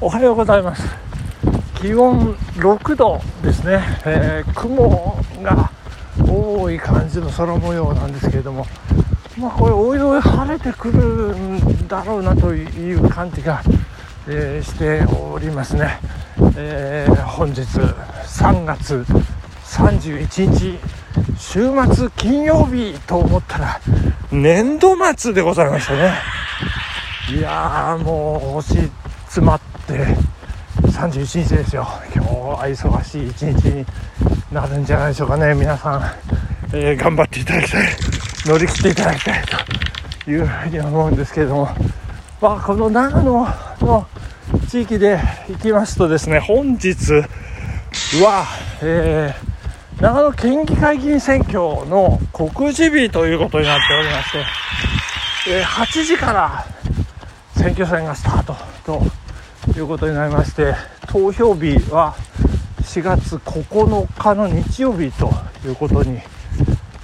[0.00, 0.84] おはようございます。
[1.74, 5.72] 気温6度ですね、えー、雲が
[6.24, 8.64] 多い感じの空模様なんですけれども。
[9.36, 13.60] まあこれおいおい晴れてくるんだろうなという感じが、
[14.28, 15.98] えー、しておりますね、
[16.56, 19.04] えー、本日3月
[19.64, 20.78] 31日
[21.36, 23.80] 週末金曜日と思ったら
[24.30, 26.14] 年度末でございましたね。
[27.36, 28.76] いやーもう星
[29.26, 31.86] 詰まって31日ですよ。
[32.14, 33.86] 今日は忙しい一日に
[34.52, 35.54] なるんじゃないでしょうかね。
[35.54, 36.02] 皆さん、
[36.76, 37.88] えー、頑張っていただきたい
[38.44, 39.42] 乗り切っていただきたい
[40.24, 41.68] というふうに思うんですけれども。
[42.40, 43.48] まあこの長野
[43.80, 44.06] の
[44.68, 46.94] 地域で行きますとですね本日
[48.22, 48.46] は、
[48.82, 49.48] えー
[50.00, 51.58] 長野県議会議員選挙
[51.88, 54.44] の告示日ということになっておりまして、
[55.50, 56.64] えー、8時から
[57.56, 58.54] 選挙戦がスタート
[58.86, 59.02] と
[59.78, 60.74] いうことになりまして
[61.06, 62.14] 投票日は
[62.82, 65.30] 4月9日の日曜日と
[65.66, 66.18] いうことに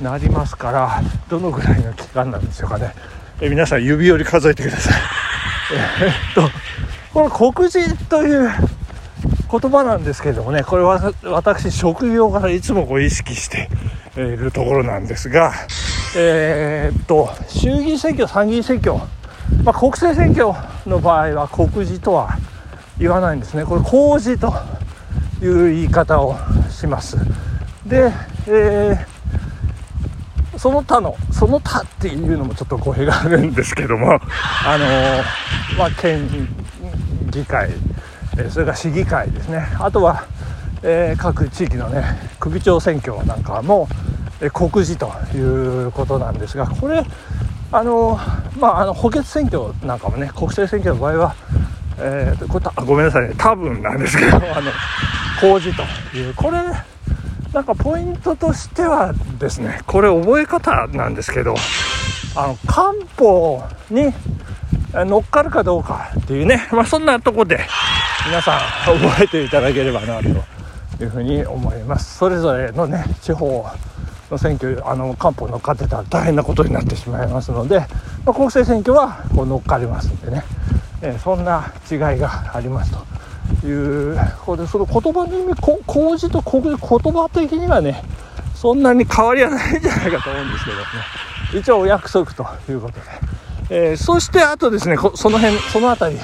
[0.00, 2.94] なりますからどのぐらいの期間なんでしょうかね、
[3.40, 4.94] えー、皆さん指折り数えてください。
[5.72, 6.50] えー、っと
[7.12, 8.50] この告示という
[9.60, 13.68] 言葉なんですけれどもね、これは私、職業からいつもこう意識して
[14.16, 15.52] いるところなんですが、
[16.16, 18.94] えー、っと、衆議院選挙、参議院選挙、
[19.62, 20.52] まあ、国政選挙
[20.90, 22.36] の場合は告示とは
[22.98, 23.64] 言わないんですね。
[23.64, 24.52] これ公示と
[25.42, 26.36] いう言い方を
[26.70, 27.16] します。
[27.86, 28.12] で、
[28.46, 34.14] えー、その他の、その他っていうのもちょっと語弊があるんですけども、
[34.66, 36.48] あのー、まあ、県
[37.30, 37.70] 議会、
[38.50, 40.24] それから市議会ですねあとは、
[40.82, 42.02] えー、各地域のね
[42.40, 43.88] 首長選挙なんかも、
[44.40, 47.04] え告示ということなんですがこれ
[47.70, 48.18] あの
[48.58, 51.34] まああの補欠選挙なんかもね国政選挙の場合は、
[51.98, 53.34] えー、これごめんなさいね。
[53.36, 54.70] 多分なんですけどあの
[55.40, 56.58] 公示というこれ
[57.52, 61.54] なんかポイントとしてはですねこれ覚え方なんですけど
[62.36, 64.12] あの漢方に
[64.92, 67.60] 乗っかるかどうかっていうね、 まあ、そんなとこで
[68.26, 68.60] 皆さん
[68.98, 70.28] 覚えていただければなと
[71.02, 72.18] いうふうに思います。
[72.18, 73.66] それぞれのね地方
[74.30, 77.80] の選挙あの漢方乗っかってたら大変なことになってしまいますので、
[78.24, 80.44] まあ、国政選挙はこう乗っかりますんでね、
[81.04, 82.92] え、そんな違いがあります
[83.60, 85.54] というこでその言葉の意味
[85.86, 88.02] 公示と国言葉的にはね
[88.54, 90.84] そんなに変わりはないんじゃないかと思うんですけどね。
[91.60, 96.20] 一応お約束ということで、えー、そしてあとですねその辺その辺り。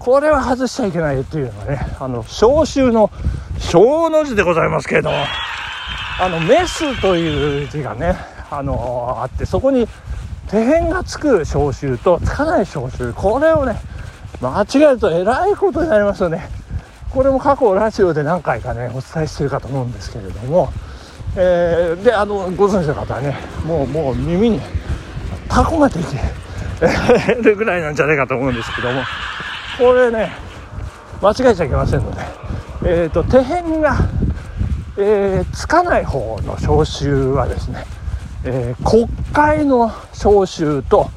[0.00, 3.10] これは外しちゃいけないっていうのはね、あの、召集の
[3.58, 5.16] 小の字でございますけれども、
[6.18, 8.16] あの、メスという字がね、
[8.50, 9.86] あの、あって、そこに
[10.48, 13.78] 手辺がつく召集とつかない召集、これをね、
[14.40, 16.48] 間違えるとえらいことになりますよね。
[17.10, 20.72] これも過去ラジオで何回かね、お伝えしてるかと思うんですけれども、
[21.36, 23.36] えー、で、あの、ご存知の方はね、
[23.66, 24.60] もう、もう耳に
[25.48, 26.16] タコができ
[27.42, 29.02] る ぐらいなんじゃないかと思うんですけども、
[29.78, 30.32] これね
[31.20, 32.22] 間違えちゃいけませんので、
[32.84, 33.96] えーと、手辺が、
[34.96, 37.84] えー、つかない方の招集はですね、
[38.44, 41.10] えー、国会の招集と、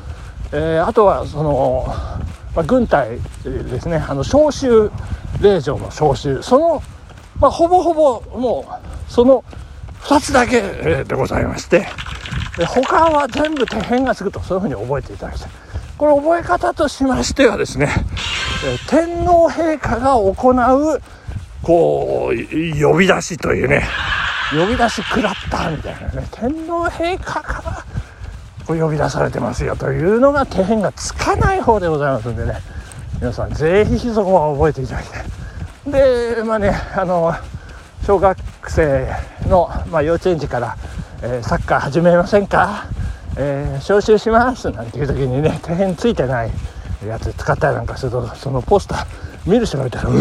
[0.52, 1.96] えー、あとはその、
[2.56, 3.98] まあ、軍隊ですね。
[3.98, 4.92] あの招集
[5.42, 6.42] 令状の招集。
[6.42, 6.84] その、
[7.40, 8.66] まあ、ほぼほぼも
[9.08, 9.44] うその
[10.02, 11.88] 2つだけでございまして。
[12.68, 15.50] 他は全部手辺がつくとそういうふうに覚えていただきたい。
[15.98, 17.90] これ覚え方としましてはですね
[18.90, 21.02] 天皇陛下が行う
[21.62, 23.88] こう呼び出しというね
[24.52, 27.73] 呼び出し食らったみたいなね天皇陛下から
[28.66, 32.60] こう呼び出されてますよというのが手辺がつかない方でございますんでね。
[33.20, 35.24] 皆さんぜひそこは覚えていただきたい。
[35.92, 37.34] でまあねあの
[38.06, 38.38] 小学
[38.70, 39.08] 生
[39.48, 40.78] の、まあ、幼稚園児から、
[41.22, 42.86] えー、サッカー始めませんか、
[43.38, 46.52] えー、招集しますなんていう時にね手辺ついてない
[47.08, 49.06] やつ使ったりなんかするとそのポスター
[49.46, 50.14] 見る人がいたら「う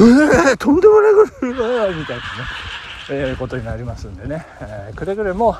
[0.52, 2.28] えとんでもないこと言うな」みたいなね、
[3.11, 5.56] えー、ことになりますんでね、えー、くれぐれも、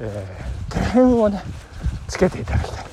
[0.00, 1.42] えー、手辺をね
[2.10, 2.84] つけていただきたい。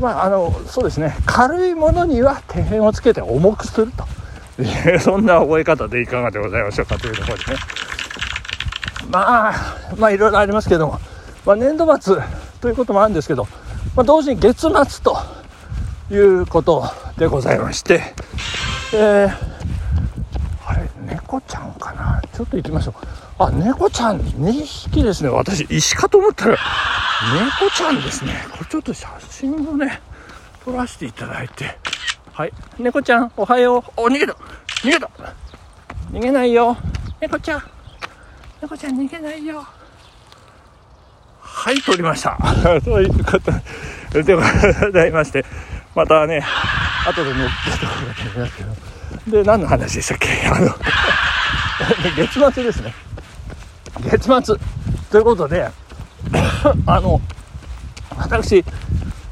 [0.00, 1.16] まああのそうですね。
[1.26, 4.04] 軽いものには手辺をつけて重くすると。
[4.62, 7.58] い うそんな覚え方でいかがでございましょうかというところでね。
[9.10, 11.00] まあまあいろいろありますけども、
[11.44, 12.16] まあ、年度末
[12.60, 13.46] ということもあるんですけど、
[13.94, 15.16] まあ、同時に月末と
[16.10, 16.84] いうこと
[17.18, 18.14] でございまして、
[18.94, 19.30] えー、
[20.66, 22.22] あれ、猫ちゃんかな？
[22.32, 22.94] ちょっと行きましょう。
[23.38, 25.28] あ、猫ちゃん2匹ですね。
[25.28, 26.56] 私、石かと思ったら、
[27.60, 28.34] 猫ちゃんですね。
[28.50, 30.00] これちょっと写真をね、
[30.64, 31.78] 撮らせていただいて。
[32.32, 32.52] はい。
[32.78, 34.00] 猫ちゃん、おはよう。
[34.02, 34.32] お、逃げた。
[34.82, 35.08] 逃げた
[36.12, 36.76] 逃げないよ
[37.20, 37.62] 猫ちゃん
[38.60, 39.66] 猫ちゃん逃げないよ
[41.40, 42.36] はい取りました
[42.84, 44.42] ということでご
[44.92, 45.44] ざいまして
[45.94, 46.44] またね
[47.06, 50.46] 後で乗ってところだと思いますけどで何の話でしたっけ？
[50.46, 50.74] あの
[52.16, 52.94] 月末ですね
[54.02, 54.56] 月末
[55.10, 55.70] ということで
[56.86, 57.20] あの
[58.16, 58.64] 私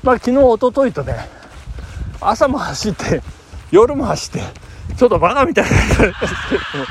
[0.03, 1.29] まあ昨日一昨日とね
[2.21, 3.23] 朝も走って
[3.71, 4.41] 夜も走って
[4.97, 6.09] ちょっとバカみたいな感じです
[6.51, 6.87] けども、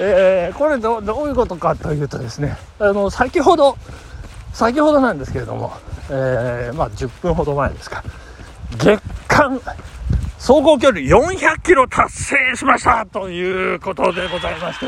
[0.00, 3.76] えー、これどどういうことかというとですねあの先ほど
[4.52, 5.72] 先ほどなんですけれども、
[6.08, 8.04] えー、まあ10分ほど前ですか。
[8.78, 9.60] 月間
[10.38, 14.86] 走行距離400キロ達成しましたということでございまして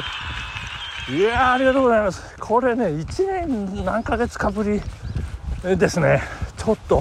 [1.09, 2.37] いやありがとうございます。
[2.41, 4.81] これね1年何ヶ月かぶり
[5.77, 6.21] ですね。
[6.57, 7.01] ちょっと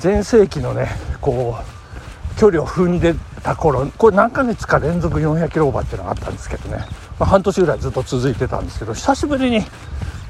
[0.00, 0.88] 全盛期のね
[1.20, 6.78] こう距離を踏んでた頃これ何ヶ月か連続400キロオーバーっていうのがあったんですけどね、
[7.18, 9.60] まあ、半年ぐらいずっと続いてたんですけど久しぶりに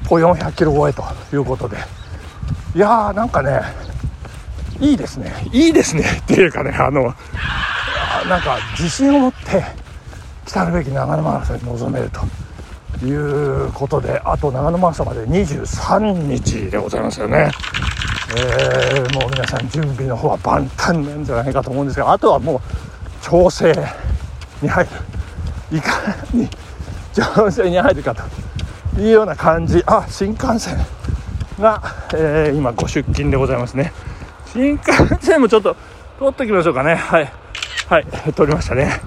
[0.08, 1.76] こう400キロ超えということで。
[2.74, 3.60] いやーなんかね
[4.80, 5.32] いいですね。
[5.52, 7.14] いいですね っていうかねあの
[8.28, 9.64] なんか自信を持って
[10.44, 12.20] 来たるべき長野マラソンに臨めると。
[13.04, 17.50] いうことであと長野マラソンまで23日でございますよね。
[18.36, 22.60] えー、もう皆さん準備の方は万端なんじゃないかと思うんですがあとはもう
[23.24, 23.74] 調整
[24.62, 24.90] に入る。
[25.78, 25.90] いか
[26.32, 26.48] に
[27.12, 29.82] 調整に入るかというような感じ。
[29.86, 30.76] あ新幹線
[31.58, 31.82] が、
[32.14, 33.92] えー、今ご出勤でございますね。
[34.52, 35.74] 新幹線もちょっと
[36.18, 36.94] 通っておきましょうかね。
[36.94, 37.32] はい。
[37.88, 38.06] はい。
[38.34, 39.00] 通りましたね。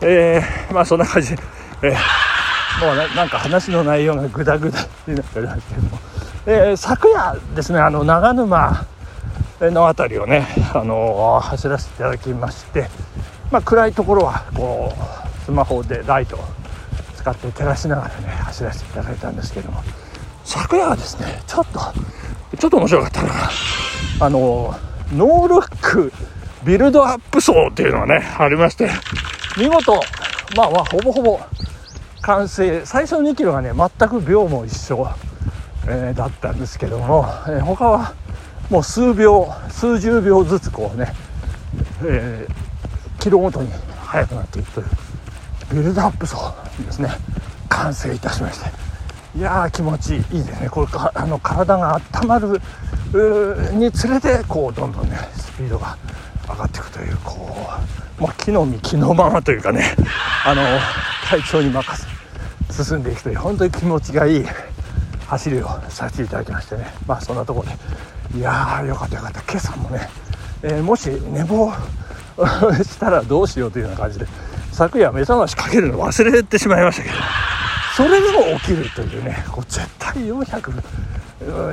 [0.00, 1.42] えー、まあそんな感じで、
[1.82, 1.96] えー、
[2.80, 5.82] もうなんか話の内容がグダグダになっておりますけど。
[5.82, 5.98] も
[6.46, 8.84] えー、昨夜ですねあの長沼
[9.60, 12.88] の辺りをね、あのー、走らせていただきまして、
[13.50, 16.40] まあ、暗いところはこうスマホでライトを
[17.16, 19.82] 使って照らしながらね走らせていただいたんですけども。
[20.44, 21.80] 昨夜はですねちょっと
[22.58, 23.34] ちょっと面白かったのが
[24.20, 26.12] あのー、ノールック
[26.64, 28.90] ビルドアップ走っていうのがねありまして。
[29.56, 29.94] 見事
[30.56, 31.40] まあまあほぼほぼ
[32.26, 35.08] 完成最初の2キロがね全く秒も一緒
[35.86, 38.14] えー、だったんですけども、えー、他は
[38.70, 41.12] もう数秒数十秒ずつこうね、
[42.02, 44.86] えー、キロごとに速くなっていくという
[45.74, 47.10] ビルドアップ走ですね
[47.68, 48.70] 完成いたしまして。
[49.36, 50.68] いやー気持ちいいですね。
[50.70, 52.60] これかあの体が温まる
[53.72, 55.98] につれてこうどんどんねスピードが
[56.48, 57.48] 上がっていくというこ
[58.20, 59.96] う、まあ、木の実木のままというかね
[60.46, 60.62] あの
[61.28, 62.13] 体調に任せ
[62.74, 64.44] 進んでいくという本当に気持ちがいい
[65.26, 66.92] 走りをさせていただきましてね。
[67.06, 68.38] まあそんなところで。
[68.38, 69.40] いやーよかったよかった。
[69.42, 70.08] 今朝もね、
[70.62, 71.72] えー、もし寝坊
[72.82, 74.26] したらどうしようというような感じで
[74.72, 77.14] 昨夜目覚ましかけるの忘れてしまいましたけど
[77.96, 80.82] それでも起きるというねこう絶対400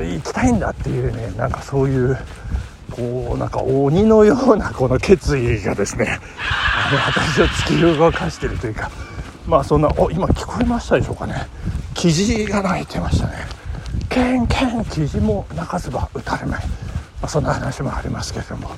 [0.03, 2.18] 行きたいんだっていうねなんかそういう
[2.92, 6.19] こうなんか鬼のようなこの決意がですね
[6.89, 8.92] あの私を突き動かしてるというか
[9.51, 11.36] まあそんなお今聞こえましたでしょうかね。
[11.94, 13.33] キジが鳴いてましたね。
[14.07, 16.68] ケンケンキジも鳴かずば打たれまい、ま
[17.24, 18.71] あ、そんな話もありますけれども。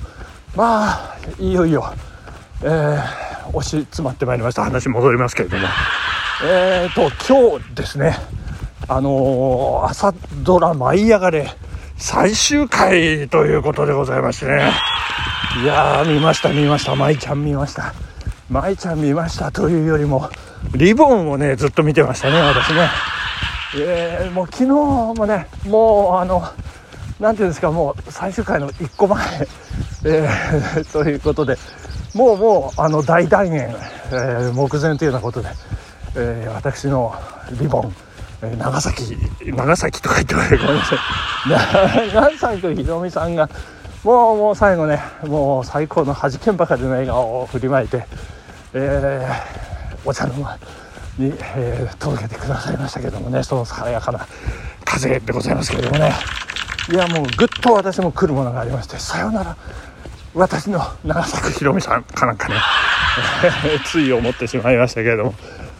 [0.56, 1.94] まあいよいよ、
[2.62, 4.64] えー、押し詰まってまいりました。
[4.64, 5.68] 話戻りますけれども。
[6.44, 8.16] えーと今日ですね。
[8.88, 10.12] あのー、朝
[10.42, 11.52] ドラ「舞い上がれ」
[11.96, 14.72] 最終回ということでございましてね。
[15.62, 16.96] いやー見ました見ました。
[16.96, 17.94] 舞ちゃん見ました。
[18.50, 20.28] 舞ちゃん見ましたというよりも
[20.72, 22.88] リボンをねずっと見てましたね私ね、
[23.78, 26.42] えー、もう昨日もねもうあの
[27.20, 29.24] 何ていうんですかもう最終回の1個前、
[30.04, 31.56] えー、 ということで
[32.14, 33.74] もうもうあの大断言、
[34.10, 35.48] えー、目前というようなことで、
[36.16, 37.14] えー、私の
[37.52, 37.94] リボン
[38.58, 42.10] 長崎長崎とか言ってごめんなさい。
[42.12, 43.48] 長崎ひろみさんが
[44.02, 48.06] もうもう最後ねもう最高のはじけんばかりの笑顔を振りまいて、
[48.74, 49.73] えー
[50.04, 50.58] お茶の間
[51.18, 54.26] に、えー、届けてくださいましたけどもねその爽やかな
[54.84, 56.12] 風でございますけれどもね。
[56.92, 59.56] いやもうぐっと私も来るものがありましてさよなら
[60.34, 62.56] 私の長作ひろみさんかなんかね
[63.86, 65.34] つい思ってしまいましたけれども。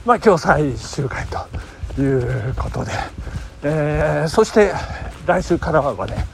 [0.07, 2.93] まあ今日最終回ということで、
[3.63, 4.73] えー、そして
[5.27, 6.27] 来週からはね、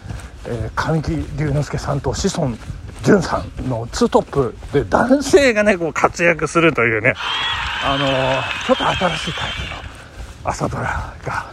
[0.47, 2.57] えー、神木隆之介さんと子孫
[3.03, 7.15] 潤さんのツートップで男性がねこう活躍するというね
[7.85, 11.53] あのー、ちょっと新しいタイプの朝ドラが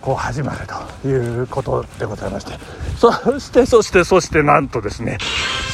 [0.00, 0.66] こう始まる
[1.02, 2.58] ということでございまして。
[2.98, 5.18] そしてそしてそしてなんとですね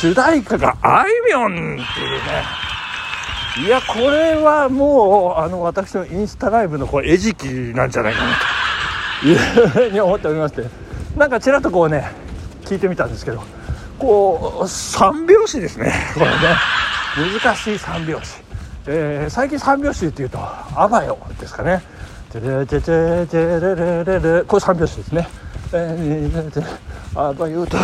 [0.00, 1.84] 主題歌があいみょんっていうね。
[3.66, 8.36] いやこれはもうあの私のインスタライブのこう餌食なんじゃないかな
[9.20, 10.64] というふうに思っておりまして。
[11.16, 12.12] なんかちらっとこうね
[12.64, 13.42] 聞いてみたんですけど。
[13.98, 15.92] こう三拍子ですね。
[16.14, 16.32] これね。
[17.42, 18.42] 難しい三拍子、
[18.86, 21.82] えー、最近三拍子っていうと「あばよ」ですかね
[22.30, 25.28] 「テレテテテレレレレ」これ三拍子ですね。
[25.72, 26.64] えー、
[27.14, 27.76] あばよと、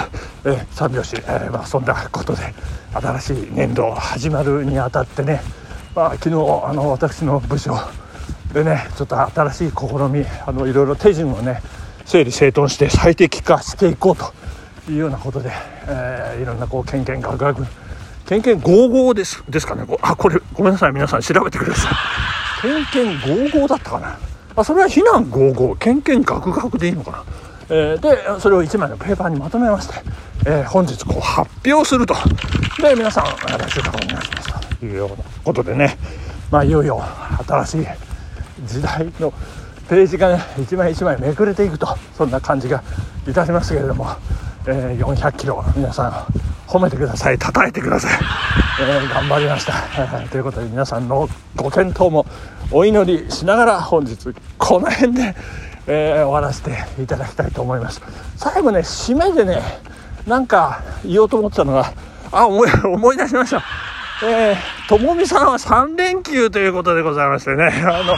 [0.45, 2.55] えー、三拍子、えーまあ、そんなことで
[2.95, 5.43] 新しい年度始まるにあたってね、
[5.95, 7.77] まあ、昨日あの私の部署
[8.55, 11.61] でねちょっと新しい試みあのいろいろ手順をね
[12.07, 14.33] 整理整頓して最適化していこうと
[14.89, 15.51] いうようなことで、
[15.87, 17.67] えー、いろんなこうけんけんがくがく
[18.27, 19.85] けんけんごうごうですですかね。
[20.01, 20.93] あこれごめんなさい。
[20.93, 21.93] 皆さん調べてください。
[22.63, 24.19] けんけんごうごうだったかな。
[24.57, 25.79] あそれは非難ごうごう。
[25.79, 27.25] けんけんガクガクでいいのかな。
[27.69, 29.95] えー、でそれを1枚のペーパーにまとめまして、
[30.47, 32.15] えー、本日こう発表すると。
[32.83, 35.99] で皆さん来週からお願いしますというようなことでね。
[36.51, 37.03] まあいよいよ
[37.47, 37.87] 新しい
[38.65, 39.33] 時代の
[39.89, 41.87] ページがね一枚一枚めくれていくと
[42.17, 42.83] そんな感じが
[43.29, 44.07] いたしますけれども、
[44.67, 46.13] えー、400キロ皆さん
[46.67, 47.39] 褒めてください。
[47.39, 48.21] 叩いてください、
[48.81, 52.27] えー、頑張りました、えー、ということで皆さんのご健闘も
[52.71, 54.17] お祈りしながら本日
[54.59, 55.35] この辺で
[55.87, 58.01] えー、終わらせていただきたいと思います。
[58.37, 59.61] 最後ね締めでね
[60.27, 61.93] なんか言おうと思ってたのが
[62.33, 63.63] あ思い 思い出しました。
[64.25, 64.57] え、
[64.89, 67.65] ともみさんは3連休ということでございましてね。
[67.85, 68.15] あの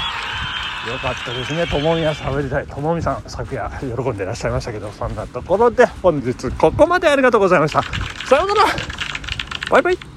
[0.86, 1.66] よかったですね。
[1.66, 2.66] ともみは喋りたい。
[2.66, 7.82] ともみさん昨夜喜んでいらっしゃいましたけどそんなところで本日ここまでありがとうございました。
[8.28, 8.62] さようなら。
[9.70, 10.15] バイバイ。